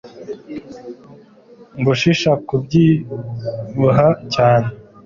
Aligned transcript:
gushisha 1.85 2.31
kubyibuha 2.47 4.05
cyane 4.33 4.69